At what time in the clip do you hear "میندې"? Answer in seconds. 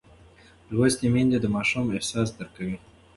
1.13-1.37